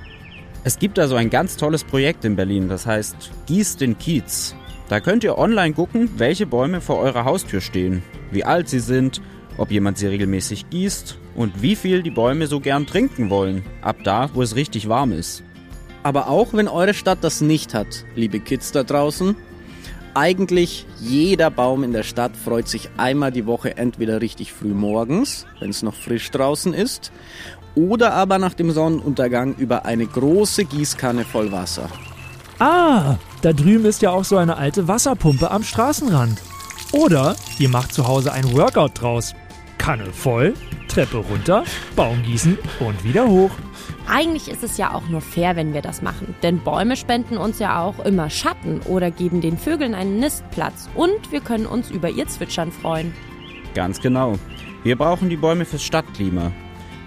Es 0.63 0.79
gibt 0.79 0.99
also 0.99 1.15
ein 1.15 1.29
ganz 1.29 1.55
tolles 1.55 1.83
Projekt 1.83 2.25
in 2.25 2.35
Berlin, 2.35 2.67
das 2.67 2.85
heißt 2.85 3.31
Gieß 3.45 3.77
den 3.77 3.97
Kiez. 3.97 4.55
Da 4.89 5.01
könnt 5.01 5.25
ihr 5.25 5.37
online 5.37 5.73
gucken, 5.73 6.09
welche 6.17 6.45
Bäume 6.45 6.79
vor 6.79 6.99
eurer 6.99 7.25
Haustür 7.25 7.59
stehen, 7.59 8.03
wie 8.31 8.45
alt 8.45 8.69
sie 8.69 8.79
sind, 8.79 9.21
ob 9.57 9.69
jemand 9.69 9.97
sie 9.97 10.07
regelmäßig 10.07 10.69
gießt 10.69 11.17
und 11.35 11.61
wie 11.61 11.75
viel 11.75 12.03
die 12.03 12.11
Bäume 12.11 12.47
so 12.47 12.61
gern 12.61 12.85
trinken 12.85 13.29
wollen, 13.29 13.63
ab 13.81 13.97
da, 14.03 14.29
wo 14.33 14.41
es 14.41 14.55
richtig 14.55 14.87
warm 14.87 15.11
ist. 15.11 15.43
Aber 16.03 16.29
auch 16.29 16.53
wenn 16.53 16.69
eure 16.69 16.93
Stadt 16.93 17.19
das 17.21 17.41
nicht 17.41 17.73
hat, 17.73 18.05
liebe 18.15 18.39
Kids 18.39 18.71
da 18.71 18.83
draußen, 18.83 19.35
eigentlich 20.13 20.85
jeder 21.01 21.51
Baum 21.51 21.83
in 21.83 21.91
der 21.91 22.03
Stadt 22.03 22.37
freut 22.37 22.69
sich 22.69 22.89
einmal 22.95 23.31
die 23.31 23.45
Woche 23.45 23.75
entweder 23.75 24.21
richtig 24.21 24.53
früh 24.53 24.73
morgens, 24.73 25.45
wenn 25.59 25.69
es 25.69 25.83
noch 25.83 25.95
frisch 25.95 26.31
draußen 26.31 26.73
ist, 26.73 27.11
oder 27.75 28.13
aber 28.13 28.39
nach 28.39 28.53
dem 28.53 28.71
Sonnenuntergang 28.71 29.55
über 29.57 29.85
eine 29.85 30.07
große 30.07 30.63
Gießkanne 30.63 31.25
voll 31.25 31.51
Wasser. 31.51 31.89
Ah, 32.59 33.17
da 33.43 33.53
drüben 33.53 33.85
ist 33.85 34.01
ja 34.01 34.09
auch 34.09 34.23
so 34.23 34.37
eine 34.37 34.57
alte 34.57 34.87
Wasserpumpe 34.87 35.51
am 35.51 35.63
Straßenrand. 35.63 36.41
Oder 36.91 37.35
ihr 37.59 37.69
macht 37.69 37.93
zu 37.93 38.07
Hause 38.07 38.31
ein 38.31 38.51
Workout 38.53 38.99
draus. 38.99 39.35
Kanne 39.77 40.11
voll, 40.11 40.55
Treppe 40.87 41.17
runter, 41.17 41.63
Baum 41.95 42.23
gießen 42.23 42.57
und 42.79 43.03
wieder 43.03 43.27
hoch. 43.27 43.51
Eigentlich 44.09 44.47
ist 44.47 44.63
es 44.63 44.77
ja 44.77 44.93
auch 44.93 45.07
nur 45.07 45.21
fair, 45.21 45.55
wenn 45.55 45.73
wir 45.73 45.81
das 45.83 46.01
machen, 46.01 46.33
denn 46.41 46.59
Bäume 46.59 46.95
spenden 46.95 47.37
uns 47.37 47.59
ja 47.59 47.81
auch 47.81 47.99
immer 47.99 48.29
Schatten 48.29 48.79
oder 48.85 49.11
geben 49.11 49.41
den 49.41 49.57
Vögeln 49.57 49.93
einen 49.93 50.19
Nistplatz 50.19 50.89
und 50.95 51.31
wir 51.31 51.41
können 51.41 51.67
uns 51.67 51.91
über 51.91 52.09
ihr 52.09 52.27
Zwitschern 52.27 52.71
freuen. 52.71 53.13
Ganz 53.75 54.01
genau. 54.01 54.39
Wir 54.83 54.95
brauchen 54.97 55.29
die 55.29 55.37
Bäume 55.37 55.65
fürs 55.65 55.83
Stadtklima, 55.83 56.51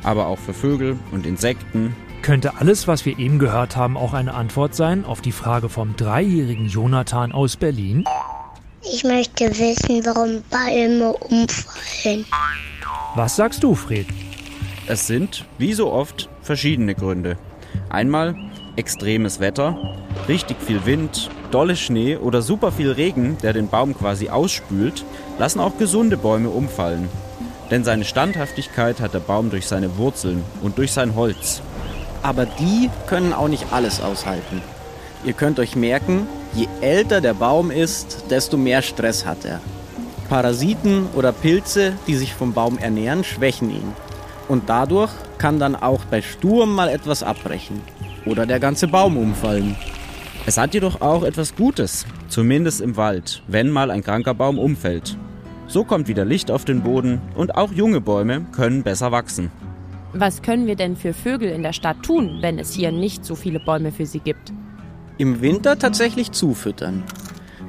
aber 0.05 0.27
auch 0.27 0.39
für 0.39 0.55
Vögel 0.55 0.99
und 1.11 1.27
Insekten. 1.27 1.97
Könnte 2.23 2.59
alles, 2.59 2.87
was 2.87 3.07
wir 3.07 3.19
eben 3.19 3.39
gehört 3.39 3.77
haben, 3.77 3.97
auch 3.97 4.13
eine 4.13 4.35
Antwort 4.35 4.75
sein 4.75 5.05
auf 5.05 5.23
die 5.23 5.33
Frage 5.33 5.69
vom 5.69 5.97
dreijährigen 5.97 6.67
Jonathan 6.67 7.33
aus 7.33 7.57
Berlin? 7.57 8.05
Ich 8.83 9.05
möchte 9.05 9.49
wissen, 9.51 10.05
warum 10.05 10.43
Bäume 10.51 11.13
umfallen. 11.13 12.27
Was 13.15 13.37
sagst 13.37 13.63
du, 13.63 13.75
Fred? 13.75 14.07
Es 14.87 15.07
sind, 15.07 15.45
wie 15.59 15.73
so 15.73 15.93
oft, 15.93 16.29
verschiedene 16.43 16.95
Gründe. 16.95 17.37
Einmal 17.89 18.35
extremes 18.77 19.41
Wetter, 19.41 19.97
richtig 20.29 20.57
viel 20.61 20.85
Wind, 20.87 21.31
dolle 21.51 21.77
Schnee 21.77 22.17
oder 22.17 22.43
super 22.43 22.71
viel 22.71 22.93
Regen, 22.93 23.39
der 23.43 23.53
den 23.53 23.69
Baum 23.69 23.97
quasi 23.97 24.29
ausspült, 24.29 25.05
lassen 25.39 25.61
auch 25.61 25.79
gesunde 25.79 26.17
Bäume 26.17 26.51
umfallen. 26.51 27.09
Denn 27.71 27.85
seine 27.85 28.05
Standhaftigkeit 28.05 29.01
hat 29.01 29.15
der 29.15 29.21
Baum 29.21 29.51
durch 29.51 29.67
seine 29.67 29.97
Wurzeln 29.97 30.43
und 30.63 30.79
durch 30.79 30.93
sein 30.93 31.15
Holz. 31.15 31.63
Aber 32.23 32.47
die 32.47 32.91
können 33.07 33.33
auch 33.33 33.49
nicht 33.49 33.73
alles 33.73 34.01
aushalten. 34.01 34.63
Ihr 35.25 35.33
könnt 35.33 35.59
euch 35.59 35.77
merken, 35.77 36.27
je 36.55 36.69
älter 36.81 37.21
der 37.21 37.35
Baum 37.35 37.71
ist, 37.71 38.25
desto 38.31 38.57
mehr 38.57 38.83
Stress 38.83 39.27
hat 39.27 39.45
er. 39.45 39.61
Parasiten 40.29 41.09
oder 41.15 41.33
Pilze, 41.33 41.93
die 42.07 42.15
sich 42.15 42.35
vom 42.35 42.53
Baum 42.53 42.79
ernähren, 42.79 43.25
schwächen 43.25 43.71
ihn. 43.71 43.93
Und 44.49 44.69
dadurch 44.69 45.11
kann 45.39 45.59
dann 45.59 45.77
auch 45.77 46.05
bei 46.05 46.23
Sturm 46.23 46.75
mal 46.75 46.89
etwas 46.89 47.23
abbrechen. 47.23 47.83
Oder 48.27 48.47
der 48.47 48.61
ganze 48.61 48.89
Baum 48.89 49.17
umfallen. 49.17 49.77
Es 50.47 50.57
hat 50.57 50.75
jedoch 50.75 51.01
auch 51.01 51.23
etwas 51.23 51.55
Gutes, 51.55 52.07
zumindest 52.29 52.81
im 52.81 52.97
Wald, 52.97 53.43
wenn 53.47 53.71
mal 53.71 53.91
ein 53.91 54.03
kranker 54.03 54.35
Baum 54.35 54.59
umfällt. 54.59 55.17
So 55.67 55.85
kommt 55.85 56.09
wieder 56.09 56.25
Licht 56.25 56.51
auf 56.51 56.65
den 56.65 56.83
Boden 56.83 57.21
und 57.35 57.55
auch 57.55 57.73
junge 57.73 58.01
Bäume 58.01 58.47
können 58.53 58.83
besser 58.83 59.13
wachsen. 59.13 59.53
Was 60.13 60.43
können 60.43 60.67
wir 60.67 60.75
denn 60.75 60.97
für 60.97 61.15
Vögel 61.15 61.51
in 61.51 61.63
der 61.63 61.73
Stadt 61.73 62.03
tun, 62.03 62.39
wenn 62.41 62.59
es 62.59 62.75
hier 62.75 62.91
nicht 62.91 63.25
so 63.25 63.37
viele 63.37 63.61
Bäume 63.61 63.93
für 63.93 64.07
sie 64.07 64.19
gibt? 64.19 64.53
Im 65.19 65.41
Winter 65.41 65.79
tatsächlich 65.79 66.33
zufüttern. 66.33 67.05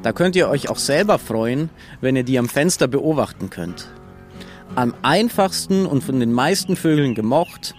Da 0.01 0.12
könnt 0.12 0.36
ihr 0.36 0.50
euch 0.50 0.67
auch 0.67 0.79
selber 0.79 1.19
freuen, 1.19 1.69
wenn 2.00 2.15
ihr 2.15 2.24
die 2.24 2.39
am 2.39 2.50
Fenster 2.50 2.88
beobachten 2.88 3.51
könnt. 3.51 3.89
Am 4.74 4.95
einfachsten 5.03 5.86
und 5.86 6.03
von 6.03 6.19
den 6.19 6.33
meisten 6.33 6.75
Vögeln 6.75 7.13
gemocht, 7.13 7.75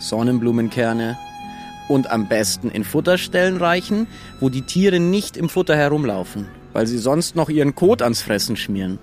Sonnenblumenkerne 0.00 1.16
und 1.88 2.10
am 2.10 2.28
besten 2.28 2.68
in 2.70 2.82
Futterstellen 2.82 3.58
reichen, 3.58 4.08
wo 4.40 4.48
die 4.48 4.62
Tiere 4.62 4.98
nicht 4.98 5.36
im 5.36 5.48
Futter 5.48 5.76
herumlaufen, 5.76 6.48
weil 6.72 6.88
sie 6.88 6.98
sonst 6.98 7.36
noch 7.36 7.48
ihren 7.48 7.76
Kot 7.76 8.02
ans 8.02 8.22
Fressen 8.22 8.56
schmieren. 8.56 8.98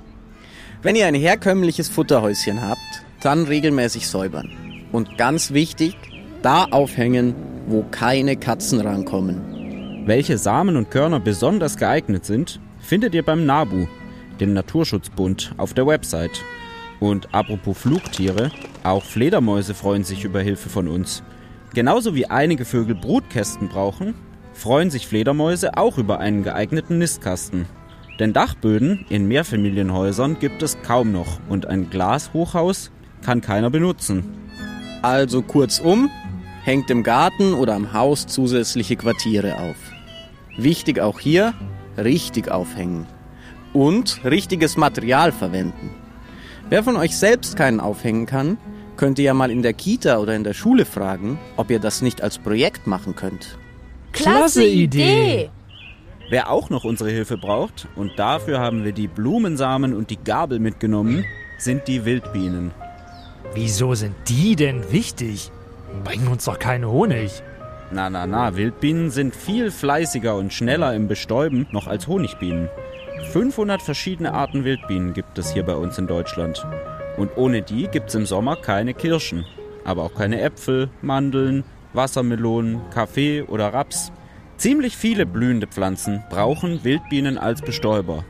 Wenn 0.82 0.98
ihr 0.98 1.08
ein 1.08 1.16
herkömmliches 1.16 1.88
Futterhäuschen 1.88 2.62
habt, 2.62 3.06
dann 3.22 3.46
regelmäßig 3.46 4.08
säubern. 4.08 4.67
Und 4.98 5.16
ganz 5.16 5.54
wichtig, 5.54 5.96
da 6.42 6.64
aufhängen, 6.64 7.36
wo 7.68 7.84
keine 7.84 8.36
Katzen 8.36 8.82
rankommen. 8.82 10.02
Welche 10.08 10.40
Samen 10.40 10.76
und 10.76 10.90
Körner 10.90 11.20
besonders 11.20 11.78
geeignet 11.78 12.26
sind, 12.26 12.60
findet 12.80 13.14
ihr 13.14 13.22
beim 13.22 13.46
NABU, 13.46 13.86
dem 14.40 14.54
Naturschutzbund, 14.54 15.54
auf 15.58 15.76
der 15.76 15.86
Website. 15.86 16.42
Und 17.00 17.32
apropos 17.36 17.78
Flugtiere, 17.78 18.50
auch 18.84 19.04
Fledermäuse 19.04 19.76
freuen 19.76 20.04
sich 20.04 20.24
über 20.24 20.42
Hilfe 20.42 20.68
von 20.68 20.88
uns. 20.88 21.22
Genauso 21.76 22.16
wie 22.16 22.26
einige 22.26 22.66
Vögel 22.66 22.96
Brutkästen 22.96 23.68
brauchen, 23.68 24.16
freuen 24.54 24.90
sich 24.90 25.06
Fledermäuse 25.06 25.78
auch 25.78 26.00
über 26.00 26.20
einen 26.20 26.42
geeigneten 26.42 26.98
Nistkasten. 26.98 27.68
Denn 28.20 28.34
Dachböden 28.34 29.06
in 29.10 29.28
Mehrfamilienhäusern 29.28 30.40
gibt 30.40 30.64
es 30.64 30.82
kaum 30.82 31.12
noch 31.12 31.40
und 31.50 31.68
ein 31.68 31.92
Glashochhaus 31.92 32.90
kann 33.22 33.42
keiner 33.42 33.70
benutzen. 33.70 34.47
Also 35.02 35.42
kurzum, 35.42 36.10
hängt 36.64 36.90
im 36.90 37.04
Garten 37.04 37.54
oder 37.54 37.76
am 37.76 37.94
Haus 37.94 38.28
zusätzliche 38.28 38.96
Quartiere 38.96 39.58
auf. 39.58 39.76
Wichtig 40.58 41.00
auch 41.00 41.20
hier, 41.20 41.54
richtig 41.98 42.50
aufhängen. 42.50 43.06
Und 43.74 44.22
richtiges 44.26 44.76
Material 44.76 45.32
verwenden. 45.32 45.92
Wer 46.70 46.84
von 46.84 46.98
euch 46.98 47.16
selbst 47.16 47.56
keinen 47.56 47.80
aufhängen 47.80 48.26
kann, 48.26 48.58
könnt 48.98 49.20
ihr 49.20 49.26
ja 49.26 49.34
mal 49.34 49.52
in 49.52 49.62
der 49.62 49.74
Kita 49.74 50.18
oder 50.18 50.36
in 50.36 50.44
der 50.44 50.54
Schule 50.54 50.86
fragen, 50.86 51.40
ob 51.56 51.70
ihr 51.70 51.80
das 51.80 52.02
nicht 52.02 52.22
als 52.22 52.40
Projekt 52.40 52.88
machen 52.88 53.16
könnt. 53.16 53.58
Klasse 54.12 54.66
Idee! 54.66 55.50
Wer 56.30 56.50
auch 56.50 56.70
noch 56.70 56.84
unsere 56.84 57.10
Hilfe 57.10 57.38
braucht, 57.38 57.88
und 57.96 58.18
dafür 58.18 58.60
haben 58.60 58.84
wir 58.84 58.92
die 58.92 59.08
Blumensamen 59.08 59.94
und 59.94 60.10
die 60.10 60.18
Gabel 60.22 60.60
mitgenommen, 60.60 61.24
sind 61.58 61.88
die 61.88 62.04
Wildbienen. 62.04 62.72
Wieso 63.54 63.96
sind 63.96 64.16
die 64.28 64.56
denn 64.56 64.92
wichtig? 64.92 65.52
Bringen 66.04 66.28
uns 66.28 66.46
doch 66.46 66.60
keine 66.60 66.90
Honig. 66.90 67.42
Na, 67.90 68.10
na, 68.10 68.28
na, 68.28 68.56
Wildbienen 68.56 69.12
sind 69.12 69.36
viel 69.36 69.72
fleißiger 69.72 70.36
und 70.36 70.54
schneller 70.54 70.94
im 70.94 71.08
Bestäuben 71.08 71.68
noch 71.72 71.88
als 71.88 72.08
Honigbienen. 72.08 72.70
500 73.32 73.82
verschiedene 73.82 74.34
Arten 74.34 74.64
Wildbienen 74.64 75.14
gibt 75.14 75.38
es 75.38 75.54
hier 75.54 75.64
bei 75.64 75.76
uns 75.76 75.98
in 75.98 76.08
Deutschland. 76.08 76.66
Und 77.16 77.36
ohne 77.36 77.62
die 77.62 77.88
gibt 77.88 78.10
es 78.10 78.16
im 78.16 78.26
Sommer 78.26 78.58
keine 78.58 78.94
Kirschen, 78.94 79.46
aber 79.86 80.04
auch 80.04 80.14
keine 80.14 80.42
Äpfel, 80.42 80.90
Mandeln, 81.02 81.64
Wassermelonen, 81.94 82.82
Kaffee 82.92 83.42
oder 83.42 83.74
Raps. 83.74 84.12
Ziemlich 84.58 84.98
viele 84.98 85.26
blühende 85.26 85.68
Pflanzen 85.68 86.24
brauchen 86.30 86.84
Wildbienen 86.84 87.38
als 87.38 87.62
Bestäuber. 87.62 88.26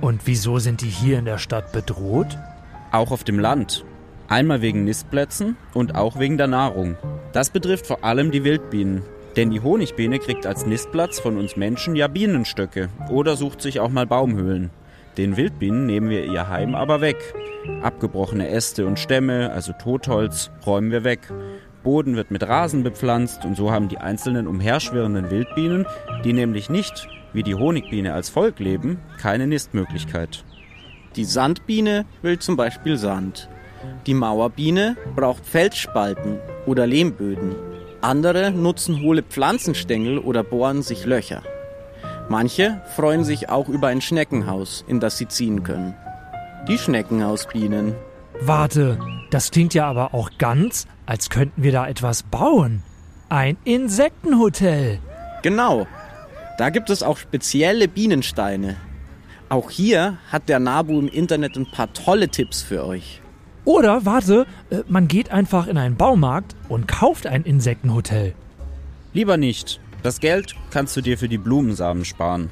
Und 0.00 0.26
wieso 0.26 0.58
sind 0.58 0.82
die 0.82 0.88
hier 0.88 1.18
in 1.18 1.24
der 1.24 1.38
Stadt 1.38 1.72
bedroht? 1.72 2.38
Auch 2.92 3.10
auf 3.10 3.24
dem 3.24 3.38
Land. 3.38 3.84
Einmal 4.32 4.62
wegen 4.62 4.84
Nistplätzen 4.84 5.58
und 5.74 5.94
auch 5.94 6.18
wegen 6.18 6.38
der 6.38 6.46
Nahrung. 6.46 6.96
Das 7.34 7.50
betrifft 7.50 7.86
vor 7.86 8.02
allem 8.02 8.30
die 8.30 8.44
Wildbienen. 8.44 9.02
Denn 9.36 9.50
die 9.50 9.60
Honigbiene 9.60 10.18
kriegt 10.20 10.46
als 10.46 10.64
Nistplatz 10.64 11.20
von 11.20 11.36
uns 11.36 11.56
Menschen 11.56 11.96
ja 11.96 12.08
Bienenstöcke 12.08 12.88
oder 13.10 13.36
sucht 13.36 13.60
sich 13.60 13.78
auch 13.78 13.90
mal 13.90 14.06
Baumhöhlen. 14.06 14.70
Den 15.18 15.36
Wildbienen 15.36 15.84
nehmen 15.84 16.08
wir 16.08 16.24
ihr 16.24 16.48
Heim 16.48 16.74
aber 16.74 17.02
weg. 17.02 17.18
Abgebrochene 17.82 18.48
Äste 18.48 18.86
und 18.86 18.98
Stämme, 18.98 19.52
also 19.52 19.74
Totholz, 19.74 20.50
räumen 20.64 20.90
wir 20.92 21.04
weg. 21.04 21.30
Boden 21.82 22.16
wird 22.16 22.30
mit 22.30 22.48
Rasen 22.48 22.84
bepflanzt 22.84 23.44
und 23.44 23.54
so 23.54 23.70
haben 23.70 23.90
die 23.90 23.98
einzelnen 23.98 24.46
umherschwirrenden 24.46 25.30
Wildbienen, 25.30 25.84
die 26.24 26.32
nämlich 26.32 26.70
nicht 26.70 27.06
wie 27.34 27.42
die 27.42 27.54
Honigbiene 27.54 28.14
als 28.14 28.30
Volk 28.30 28.60
leben, 28.60 28.98
keine 29.20 29.46
Nistmöglichkeit. 29.46 30.42
Die 31.16 31.26
Sandbiene 31.26 32.06
will 32.22 32.38
zum 32.38 32.56
Beispiel 32.56 32.96
Sand. 32.96 33.50
Die 34.06 34.14
Mauerbiene 34.14 34.96
braucht 35.14 35.46
Felsspalten 35.46 36.38
oder 36.66 36.86
Lehmböden. 36.86 37.54
Andere 38.00 38.50
nutzen 38.50 39.00
hohle 39.02 39.22
Pflanzenstängel 39.22 40.18
oder 40.18 40.42
bohren 40.42 40.82
sich 40.82 41.04
Löcher. 41.04 41.42
Manche 42.28 42.80
freuen 42.96 43.24
sich 43.24 43.48
auch 43.48 43.68
über 43.68 43.88
ein 43.88 44.00
Schneckenhaus, 44.00 44.84
in 44.86 45.00
das 45.00 45.18
sie 45.18 45.28
ziehen 45.28 45.62
können. 45.62 45.94
Die 46.68 46.78
Schneckenhausbienen. 46.78 47.94
Warte, 48.40 48.98
das 49.30 49.50
klingt 49.50 49.74
ja 49.74 49.86
aber 49.86 50.14
auch 50.14 50.30
ganz, 50.38 50.86
als 51.06 51.30
könnten 51.30 51.62
wir 51.62 51.72
da 51.72 51.86
etwas 51.86 52.22
bauen. 52.22 52.82
Ein 53.28 53.56
Insektenhotel. 53.64 54.98
Genau. 55.42 55.86
Da 56.58 56.70
gibt 56.70 56.90
es 56.90 57.02
auch 57.02 57.16
spezielle 57.16 57.88
Bienensteine. 57.88 58.76
Auch 59.48 59.70
hier 59.70 60.18
hat 60.30 60.48
der 60.48 60.60
Nabu 60.60 60.98
im 60.98 61.08
Internet 61.08 61.56
ein 61.56 61.70
paar 61.70 61.92
tolle 61.92 62.28
Tipps 62.28 62.62
für 62.62 62.84
euch. 62.84 63.21
Oder, 63.64 64.04
warte, 64.04 64.46
äh, 64.70 64.78
man 64.88 65.08
geht 65.08 65.30
einfach 65.30 65.66
in 65.66 65.78
einen 65.78 65.96
Baumarkt 65.96 66.56
und 66.68 66.88
kauft 66.88 67.26
ein 67.26 67.44
Insektenhotel. 67.44 68.34
Lieber 69.12 69.36
nicht. 69.36 69.80
Das 70.02 70.18
Geld 70.18 70.56
kannst 70.70 70.96
du 70.96 71.00
dir 71.00 71.16
für 71.16 71.28
die 71.28 71.38
Blumensamen 71.38 72.04
sparen. 72.04 72.50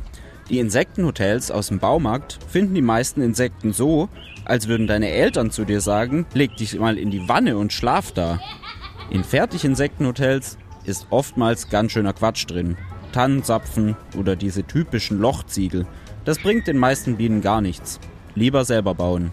Die 0.50 0.58
Insektenhotels 0.58 1.50
aus 1.50 1.68
dem 1.68 1.78
Baumarkt 1.78 2.38
finden 2.48 2.74
die 2.74 2.82
meisten 2.82 3.22
Insekten 3.22 3.72
so, 3.72 4.08
als 4.44 4.68
würden 4.68 4.86
deine 4.86 5.10
Eltern 5.10 5.50
zu 5.50 5.64
dir 5.64 5.80
sagen, 5.80 6.26
leg 6.32 6.56
dich 6.56 6.78
mal 6.78 6.98
in 6.98 7.10
die 7.10 7.28
Wanne 7.28 7.56
und 7.56 7.72
schlaf 7.72 8.12
da. 8.12 8.40
In 9.10 9.24
Fertiginsektenhotels 9.24 10.58
ist 10.84 11.06
oftmals 11.10 11.68
ganz 11.70 11.92
schöner 11.92 12.12
Quatsch 12.12 12.46
drin. 12.48 12.76
Tannenzapfen 13.12 13.96
oder 14.16 14.36
diese 14.36 14.64
typischen 14.64 15.18
Lochziegel. 15.18 15.86
Das 16.24 16.38
bringt 16.38 16.66
den 16.66 16.78
meisten 16.78 17.16
Bienen 17.16 17.40
gar 17.40 17.60
nichts. 17.60 17.98
Lieber 18.34 18.64
selber 18.64 18.94
bauen. 18.94 19.32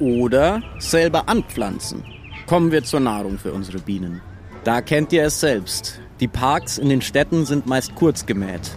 Oder 0.00 0.62
selber 0.78 1.28
anpflanzen. 1.28 2.02
Kommen 2.46 2.72
wir 2.72 2.82
zur 2.82 3.00
Nahrung 3.00 3.38
für 3.38 3.52
unsere 3.52 3.78
Bienen. 3.78 4.22
Da 4.64 4.80
kennt 4.80 5.12
ihr 5.12 5.24
es 5.24 5.40
selbst. 5.40 6.00
Die 6.20 6.28
Parks 6.28 6.78
in 6.78 6.88
den 6.88 7.02
Städten 7.02 7.46
sind 7.46 7.66
meist 7.66 7.94
kurz 7.94 8.26
gemäht. 8.26 8.72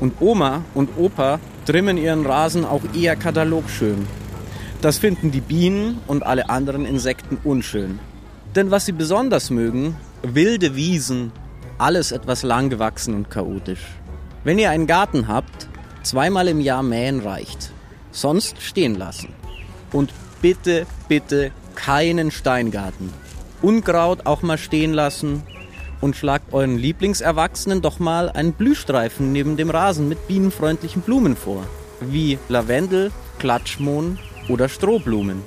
Und 0.00 0.14
Oma 0.20 0.62
und 0.74 0.90
Opa 0.96 1.40
trimmen 1.66 1.98
ihren 1.98 2.24
Rasen 2.24 2.64
auch 2.64 2.82
eher 2.94 3.16
katalogschön. 3.16 4.06
Das 4.80 4.98
finden 4.98 5.32
die 5.32 5.40
Bienen 5.40 5.98
und 6.06 6.24
alle 6.24 6.48
anderen 6.48 6.86
Insekten 6.86 7.38
unschön. 7.42 7.98
Denn 8.54 8.70
was 8.70 8.86
sie 8.86 8.92
besonders 8.92 9.50
mögen, 9.50 9.96
wilde 10.22 10.76
Wiesen, 10.76 11.32
alles 11.78 12.12
etwas 12.12 12.44
langgewachsen 12.44 13.14
und 13.14 13.30
chaotisch. 13.30 13.84
Wenn 14.44 14.58
ihr 14.58 14.70
einen 14.70 14.86
Garten 14.86 15.26
habt, 15.26 15.68
zweimal 16.02 16.46
im 16.48 16.60
Jahr 16.60 16.82
mähen 16.84 17.20
reicht. 17.20 17.72
Sonst 18.12 18.62
stehen 18.62 18.94
lassen. 18.94 19.28
Und 19.92 20.12
bitte, 20.40 20.86
bitte 21.08 21.50
keinen 21.74 22.30
Steingarten. 22.30 23.12
Unkraut 23.62 24.26
auch 24.26 24.42
mal 24.42 24.58
stehen 24.58 24.92
lassen 24.92 25.42
und 26.00 26.16
schlagt 26.16 26.52
euren 26.52 26.78
Lieblingserwachsenen 26.78 27.82
doch 27.82 27.98
mal 27.98 28.30
einen 28.30 28.52
Blühstreifen 28.52 29.32
neben 29.32 29.56
dem 29.56 29.70
Rasen 29.70 30.08
mit 30.08 30.28
bienenfreundlichen 30.28 31.02
Blumen 31.02 31.36
vor. 31.36 31.64
Wie 32.00 32.38
Lavendel, 32.48 33.10
Klatschmohn 33.38 34.18
oder 34.48 34.68
Strohblumen. 34.68 35.42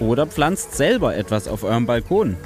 Oder 0.00 0.26
pflanzt 0.26 0.76
selber 0.76 1.16
etwas 1.16 1.48
auf 1.48 1.64
eurem 1.64 1.86
Balkon. 1.86 2.36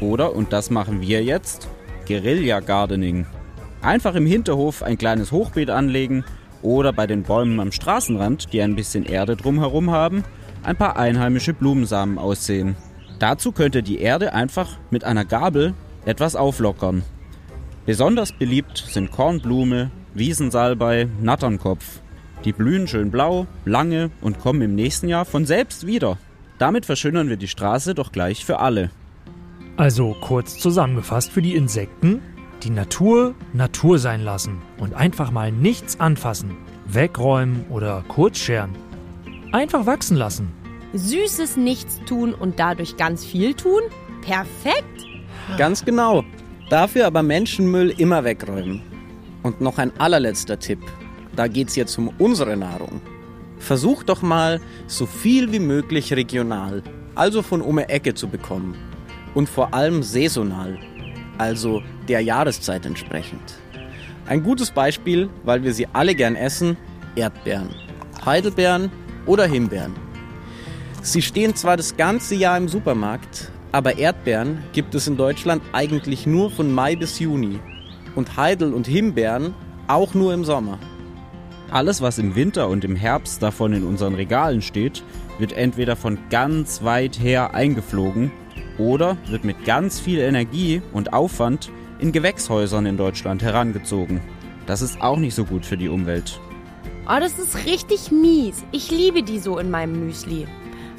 Oder, 0.00 0.34
und 0.34 0.52
das 0.52 0.70
machen 0.70 1.00
wir 1.02 1.22
jetzt, 1.22 1.68
Guerilla 2.06 2.60
Gardening. 2.60 3.26
Einfach 3.82 4.14
im 4.14 4.26
Hinterhof 4.26 4.82
ein 4.82 4.96
kleines 4.96 5.32
Hochbeet 5.32 5.70
anlegen 5.70 6.24
oder 6.62 6.92
bei 6.92 7.06
den 7.06 7.22
Bäumen 7.22 7.60
am 7.60 7.72
Straßenrand, 7.72 8.52
die 8.52 8.62
ein 8.62 8.74
bisschen 8.74 9.04
Erde 9.04 9.36
drumherum 9.36 9.90
haben, 9.90 10.24
ein 10.66 10.76
paar 10.76 10.96
einheimische 10.96 11.54
Blumensamen 11.54 12.18
aussehen. 12.18 12.76
Dazu 13.20 13.52
könnt 13.52 13.76
ihr 13.76 13.82
die 13.82 14.00
Erde 14.00 14.34
einfach 14.34 14.76
mit 14.90 15.04
einer 15.04 15.24
Gabel 15.24 15.74
etwas 16.04 16.34
auflockern. 16.34 17.02
Besonders 17.86 18.32
beliebt 18.32 18.84
sind 18.88 19.12
Kornblume, 19.12 19.92
Wiesensalbei, 20.14 21.08
Natternkopf. 21.22 22.00
Die 22.44 22.52
blühen 22.52 22.88
schön 22.88 23.12
blau, 23.12 23.46
lange 23.64 24.10
und 24.20 24.40
kommen 24.40 24.60
im 24.60 24.74
nächsten 24.74 25.08
Jahr 25.08 25.24
von 25.24 25.46
selbst 25.46 25.86
wieder. 25.86 26.18
Damit 26.58 26.84
verschönern 26.84 27.28
wir 27.28 27.36
die 27.36 27.48
Straße 27.48 27.94
doch 27.94 28.10
gleich 28.10 28.44
für 28.44 28.58
alle. 28.58 28.90
Also 29.76 30.16
kurz 30.20 30.58
zusammengefasst 30.58 31.30
für 31.30 31.42
die 31.42 31.54
Insekten, 31.54 32.20
die 32.64 32.70
Natur 32.70 33.34
Natur 33.52 33.98
sein 33.98 34.22
lassen 34.22 34.62
und 34.78 34.94
einfach 34.94 35.30
mal 35.30 35.52
nichts 35.52 36.00
anfassen, 36.00 36.56
wegräumen 36.86 37.66
oder 37.70 38.02
kurzscheren. 38.08 38.85
Einfach 39.52 39.86
wachsen 39.86 40.16
lassen. 40.16 40.52
Süßes 40.92 41.56
Nichts 41.56 42.00
tun 42.06 42.34
und 42.34 42.58
dadurch 42.58 42.96
ganz 42.96 43.24
viel 43.24 43.54
tun? 43.54 43.82
Perfekt! 44.22 45.06
Ganz 45.56 45.84
genau. 45.84 46.24
Dafür 46.70 47.06
aber 47.06 47.22
Menschenmüll 47.22 47.90
immer 47.90 48.24
wegräumen. 48.24 48.82
Und 49.42 49.60
noch 49.60 49.78
ein 49.78 49.92
allerletzter 49.98 50.58
Tipp. 50.58 50.80
Da 51.36 51.46
geht's 51.46 51.76
jetzt 51.76 51.96
um 51.98 52.10
unsere 52.18 52.56
Nahrung. 52.56 53.00
Versucht 53.58 54.08
doch 54.08 54.22
mal, 54.22 54.60
so 54.86 55.06
viel 55.06 55.52
wie 55.52 55.60
möglich 55.60 56.12
regional, 56.12 56.82
also 57.14 57.42
von 57.42 57.62
um 57.62 57.76
die 57.76 57.84
Ecke 57.84 58.14
zu 58.14 58.28
bekommen. 58.28 58.76
Und 59.34 59.48
vor 59.48 59.74
allem 59.74 60.02
saisonal, 60.02 60.78
also 61.38 61.82
der 62.08 62.20
Jahreszeit 62.20 62.86
entsprechend. 62.86 63.54
Ein 64.26 64.42
gutes 64.42 64.70
Beispiel, 64.70 65.28
weil 65.44 65.62
wir 65.62 65.72
sie 65.72 65.86
alle 65.92 66.14
gern 66.14 66.34
essen, 66.34 66.76
Erdbeeren, 67.14 67.70
Heidelbeeren 68.24 68.90
oder 69.26 69.46
Himbeeren. 69.46 69.94
Sie 71.02 71.22
stehen 71.22 71.54
zwar 71.54 71.76
das 71.76 71.96
ganze 71.96 72.34
Jahr 72.34 72.56
im 72.56 72.68
Supermarkt, 72.68 73.50
aber 73.72 73.98
Erdbeeren 73.98 74.62
gibt 74.72 74.94
es 74.94 75.06
in 75.06 75.16
Deutschland 75.16 75.62
eigentlich 75.72 76.26
nur 76.26 76.50
von 76.50 76.72
Mai 76.72 76.96
bis 76.96 77.18
Juni. 77.18 77.60
Und 78.14 78.36
Heidel 78.36 78.72
und 78.72 78.86
Himbeeren 78.86 79.54
auch 79.88 80.14
nur 80.14 80.32
im 80.32 80.44
Sommer. 80.44 80.78
Alles, 81.70 82.00
was 82.00 82.18
im 82.18 82.34
Winter 82.34 82.68
und 82.68 82.84
im 82.84 82.96
Herbst 82.96 83.42
davon 83.42 83.72
in 83.72 83.84
unseren 83.84 84.14
Regalen 84.14 84.62
steht, 84.62 85.02
wird 85.38 85.52
entweder 85.52 85.96
von 85.96 86.18
ganz 86.30 86.82
weit 86.82 87.20
her 87.20 87.54
eingeflogen 87.54 88.30
oder 88.78 89.16
wird 89.28 89.44
mit 89.44 89.64
ganz 89.64 90.00
viel 90.00 90.20
Energie 90.20 90.80
und 90.92 91.12
Aufwand 91.12 91.70
in 91.98 92.12
Gewächshäusern 92.12 92.86
in 92.86 92.96
Deutschland 92.96 93.42
herangezogen. 93.42 94.20
Das 94.66 94.82
ist 94.82 95.00
auch 95.00 95.18
nicht 95.18 95.34
so 95.34 95.44
gut 95.44 95.64
für 95.64 95.76
die 95.76 95.88
Umwelt. 95.88 96.40
Oh, 97.08 97.20
das 97.20 97.38
ist 97.38 97.66
richtig 97.66 98.10
mies. 98.10 98.64
Ich 98.72 98.90
liebe 98.90 99.22
die 99.22 99.38
so 99.38 99.58
in 99.58 99.70
meinem 99.70 100.04
Müsli. 100.04 100.48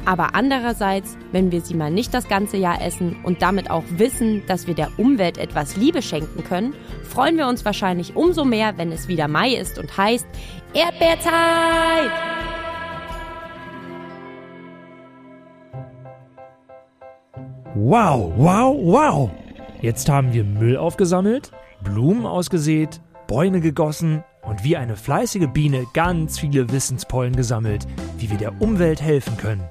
Aber 0.06 0.36
andererseits, 0.36 1.18
wenn 1.34 1.52
wir 1.52 1.60
sie 1.60 1.74
mal 1.74 1.92
nicht 1.92 2.14
das 2.14 2.30
ganze 2.30 2.56
Jahr 2.56 2.82
essen 2.82 3.18
und 3.24 3.42
damit 3.42 3.70
auch 3.70 3.84
wissen, 3.90 4.42
dass 4.48 4.68
wir 4.68 4.74
der 4.74 4.88
Umwelt 4.98 5.38
etwas 5.38 5.76
Liebe 5.76 6.02
schenken 6.02 6.46
können, 6.46 6.74
freuen 7.04 7.36
wir 7.36 7.46
uns 7.50 7.66
wahrscheinlich 7.66 8.16
umso 8.16 8.46
mehr, 8.46 8.78
wenn 8.78 8.94
es 8.94 9.10
wieder 9.10 9.28
Mai 9.28 9.50
ist 9.56 9.80
und 9.80 9.98
heißt 9.98 10.26
Erdbeerzeit! 10.74 12.10
Wow, 17.76 18.32
wow, 18.38 18.78
wow! 18.80 19.30
Jetzt 19.82 20.08
haben 20.08 20.32
wir 20.32 20.46
Müll 20.46 20.78
aufgesammelt, 20.78 21.52
Blumen 21.84 22.26
ausgesät, 22.26 23.02
Bäume 23.28 23.60
gegossen 23.60 24.24
und 24.48 24.64
wie 24.64 24.78
eine 24.78 24.96
fleißige 24.96 25.48
Biene 25.48 25.86
ganz 25.94 26.40
viele 26.40 26.72
Wissenspollen 26.72 27.36
gesammelt, 27.36 27.86
wie 28.18 28.30
wir 28.30 28.38
der 28.38 28.62
Umwelt 28.62 29.02
helfen 29.02 29.38
können. 29.38 29.64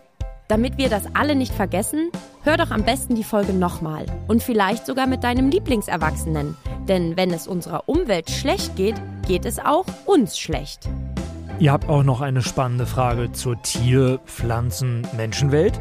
Damit 0.49 0.79
wir 0.79 0.89
das 0.89 1.05
alle 1.15 1.35
nicht 1.35 1.53
vergessen, 1.53 2.11
hör 2.45 2.57
doch 2.57 2.71
am 2.71 2.85
besten 2.85 3.17
die 3.17 3.25
Folge 3.25 3.53
nochmal 3.53 4.07
und 4.29 4.43
vielleicht 4.43 4.87
sogar 4.87 5.09
mit 5.09 5.25
deinem 5.25 5.51
Lieblingserwachsenen. 5.51 6.57
Denn 6.87 7.17
wenn 7.17 7.33
es 7.33 7.49
unserer 7.49 7.89
Umwelt 7.89 8.31
schlecht 8.31 8.77
geht, 8.77 8.95
geht 9.27 9.45
es 9.45 9.59
auch 9.59 9.87
uns 10.05 10.39
schlecht. 10.39 10.89
Ihr 11.59 11.73
habt 11.73 11.89
auch 11.89 12.05
noch 12.05 12.21
eine 12.21 12.43
spannende 12.43 12.87
Frage 12.87 13.33
zur 13.33 13.61
Tier-, 13.63 14.21
Pflanzen-, 14.27 15.07
Menschenwelt? 15.17 15.81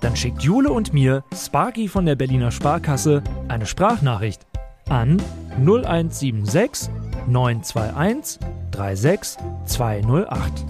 Dann 0.00 0.16
schickt 0.16 0.42
Jule 0.42 0.70
und 0.70 0.94
mir, 0.94 1.24
Sparky 1.34 1.88
von 1.88 2.06
der 2.06 2.14
Berliner 2.14 2.52
Sparkasse, 2.52 3.22
eine 3.48 3.66
Sprachnachricht 3.66 4.46
an 4.88 5.20
0176 5.58 6.88
921 7.28 8.38
36 8.72 9.38
208. 9.66 10.64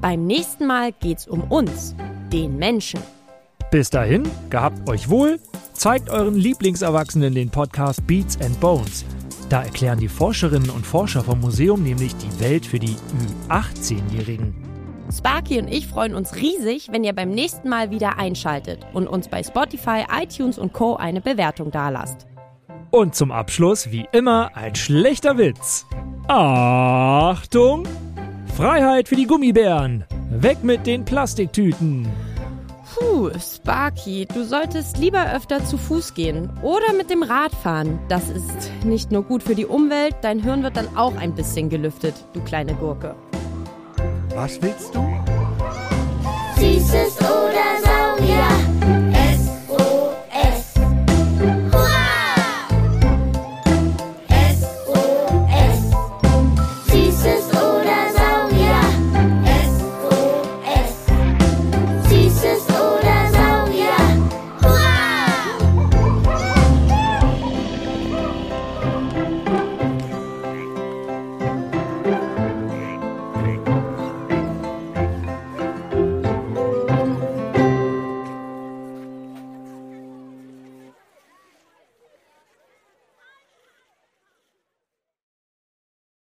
Beim 0.00 0.26
nächsten 0.26 0.66
Mal 0.66 0.92
geht's 0.92 1.26
um 1.28 1.42
uns, 1.44 1.94
den 2.32 2.56
Menschen. 2.56 3.00
Bis 3.70 3.90
dahin, 3.90 4.28
gehabt 4.48 4.88
euch 4.88 5.08
wohl, 5.08 5.38
zeigt 5.72 6.10
euren 6.10 6.34
Lieblingserwachsenen 6.34 7.34
den 7.34 7.50
Podcast 7.50 8.06
Beats 8.06 8.40
and 8.40 8.58
Bones. 8.60 9.04
Da 9.48 9.62
erklären 9.62 9.98
die 9.98 10.08
Forscherinnen 10.08 10.70
und 10.70 10.86
Forscher 10.86 11.22
vom 11.22 11.40
Museum 11.40 11.82
nämlich 11.82 12.14
die 12.16 12.40
Welt 12.40 12.64
für 12.64 12.78
die 12.78 12.96
Ü18-Jährigen. 13.48 14.54
Sparky 15.12 15.58
und 15.58 15.68
ich 15.68 15.88
freuen 15.88 16.14
uns 16.14 16.36
riesig, 16.36 16.88
wenn 16.92 17.02
ihr 17.02 17.12
beim 17.12 17.30
nächsten 17.30 17.68
Mal 17.68 17.90
wieder 17.90 18.16
einschaltet 18.18 18.86
und 18.92 19.08
uns 19.08 19.28
bei 19.28 19.42
Spotify, 19.42 20.04
iTunes 20.22 20.58
und 20.58 20.72
Co. 20.72 20.96
eine 20.96 21.20
Bewertung 21.20 21.70
dalasst. 21.70 22.26
Und 22.90 23.14
zum 23.14 23.30
Abschluss, 23.30 23.92
wie 23.92 24.08
immer, 24.12 24.50
ein 24.54 24.74
schlechter 24.74 25.38
Witz. 25.38 25.86
Achtung! 26.26 27.84
Freiheit 28.56 29.08
für 29.08 29.16
die 29.16 29.26
Gummibären! 29.26 30.04
Weg 30.30 30.64
mit 30.64 30.86
den 30.86 31.04
Plastiktüten! 31.04 32.08
Puh, 32.92 33.30
Sparky, 33.38 34.26
du 34.26 34.44
solltest 34.44 34.98
lieber 34.98 35.32
öfter 35.32 35.64
zu 35.64 35.78
Fuß 35.78 36.14
gehen 36.14 36.50
oder 36.62 36.92
mit 36.92 37.08
dem 37.10 37.22
Rad 37.22 37.52
fahren. 37.52 38.00
Das 38.08 38.28
ist 38.28 38.70
nicht 38.84 39.12
nur 39.12 39.22
gut 39.22 39.44
für 39.44 39.54
die 39.54 39.66
Umwelt, 39.66 40.16
dein 40.22 40.40
Hirn 40.40 40.64
wird 40.64 40.76
dann 40.76 40.96
auch 40.96 41.16
ein 41.16 41.34
bisschen 41.34 41.68
gelüftet, 41.68 42.14
du 42.32 42.40
kleine 42.40 42.74
Gurke. 42.74 43.14
Was 44.34 44.60
willst 44.60 44.94
du? 44.94 45.00
Süßes 46.56 47.18
oder 47.20 47.60
Saurier, 47.84 47.99